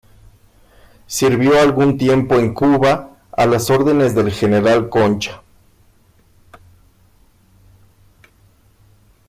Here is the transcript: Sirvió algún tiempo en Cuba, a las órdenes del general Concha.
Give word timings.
Sirvió 1.05 1.59
algún 1.61 1.95
tiempo 1.95 2.33
en 2.33 2.55
Cuba, 2.55 3.19
a 3.31 3.45
las 3.45 3.69
órdenes 3.69 4.15
del 4.15 4.31
general 4.31 4.89
Concha. 4.89 5.43